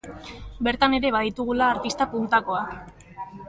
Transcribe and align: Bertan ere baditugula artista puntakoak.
Bertan 0.67 0.95
ere 0.99 1.11
baditugula 1.17 1.69
artista 1.75 2.11
puntakoak. 2.17 2.77